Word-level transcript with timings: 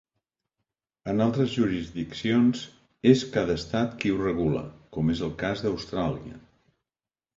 En 1.11 1.19
altres 1.25 1.51
jurisdiccions 1.57 2.63
és 3.11 3.23
cada 3.35 3.59
estat 3.61 3.95
qui 4.03 4.15
ho 4.15 4.19
regula, 4.25 4.65
com 4.97 5.15
és 5.17 5.23
el 5.29 5.35
cas 5.45 5.63
d'Austràlia. 5.67 6.41